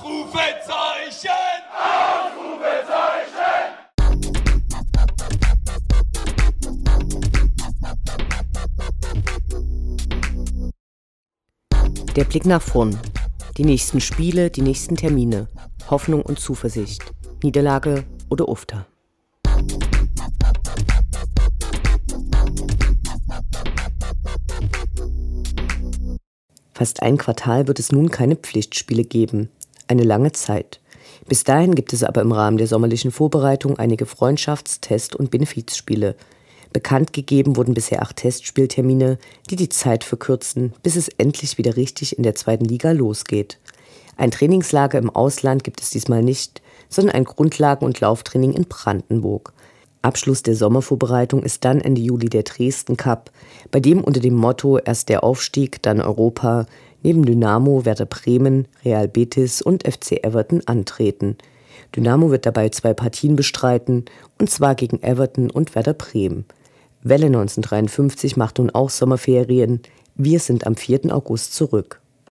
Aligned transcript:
Ausrufezeichen! 0.00 1.30
Ausrufezeichen! 1.76 3.36
Der 12.16 12.24
Blick 12.24 12.46
nach 12.46 12.62
vorn. 12.62 12.98
Die 13.58 13.64
nächsten 13.64 14.00
Spiele, 14.00 14.50
die 14.50 14.62
nächsten 14.62 14.96
Termine. 14.96 15.48
Hoffnung 15.90 16.22
und 16.22 16.40
Zuversicht. 16.40 17.02
Niederlage 17.42 18.04
oder 18.30 18.48
Ufter. 18.48 18.86
Fast 26.72 27.02
ein 27.02 27.18
Quartal 27.18 27.68
wird 27.68 27.78
es 27.78 27.92
nun 27.92 28.10
keine 28.10 28.36
Pflichtspiele 28.36 29.04
geben. 29.04 29.50
Eine 29.90 30.04
lange 30.04 30.30
Zeit. 30.30 30.78
Bis 31.26 31.42
dahin 31.42 31.74
gibt 31.74 31.92
es 31.92 32.04
aber 32.04 32.20
im 32.20 32.30
Rahmen 32.30 32.58
der 32.58 32.68
sommerlichen 32.68 33.10
Vorbereitung 33.10 33.76
einige 33.80 34.06
Freundschafts-, 34.06 34.80
Test- 34.80 35.16
und 35.16 35.32
Benefizspiele. 35.32 36.14
Bekannt 36.72 37.12
gegeben 37.12 37.56
wurden 37.56 37.74
bisher 37.74 38.00
acht 38.00 38.14
Testspieltermine, 38.14 39.18
die 39.50 39.56
die 39.56 39.68
Zeit 39.68 40.04
verkürzen, 40.04 40.74
bis 40.84 40.94
es 40.94 41.08
endlich 41.08 41.58
wieder 41.58 41.74
richtig 41.74 42.16
in 42.16 42.22
der 42.22 42.36
zweiten 42.36 42.66
Liga 42.66 42.92
losgeht. 42.92 43.58
Ein 44.16 44.30
Trainingslager 44.30 44.96
im 44.96 45.10
Ausland 45.10 45.64
gibt 45.64 45.80
es 45.80 45.90
diesmal 45.90 46.22
nicht, 46.22 46.62
sondern 46.88 47.16
ein 47.16 47.24
Grundlagen- 47.24 47.84
und 47.84 47.98
Lauftraining 47.98 48.52
in 48.52 48.66
Brandenburg. 48.66 49.52
Abschluss 50.02 50.42
der 50.42 50.54
Sommervorbereitung 50.54 51.42
ist 51.42 51.64
dann 51.64 51.80
Ende 51.80 52.00
Juli 52.00 52.28
der 52.28 52.42
Dresden 52.42 52.96
Cup, 52.96 53.30
bei 53.70 53.80
dem 53.80 54.02
unter 54.02 54.20
dem 54.20 54.34
Motto 54.34 54.78
erst 54.78 55.08
der 55.08 55.22
Aufstieg, 55.22 55.82
dann 55.82 56.00
Europa 56.00 56.66
neben 57.02 57.24
Dynamo, 57.24 57.84
Werder 57.84 58.06
Bremen, 58.06 58.66
Real 58.84 59.08
Betis 59.08 59.62
und 59.62 59.82
FC 59.82 60.24
Everton 60.24 60.62
antreten. 60.66 61.36
Dynamo 61.94 62.30
wird 62.30 62.46
dabei 62.46 62.68
zwei 62.68 62.94
Partien 62.94 63.36
bestreiten, 63.36 64.04
und 64.38 64.50
zwar 64.50 64.74
gegen 64.74 65.02
Everton 65.02 65.50
und 65.50 65.74
Werder 65.74 65.94
Bremen. 65.94 66.44
Welle 67.02 67.26
1953 67.26 68.36
macht 68.36 68.58
nun 68.58 68.70
auch 68.70 68.90
Sommerferien. 68.90 69.80
Wir 70.14 70.38
sind 70.38 70.66
am 70.66 70.76
4. 70.76 71.14
August 71.14 71.54
zurück. 71.54 72.00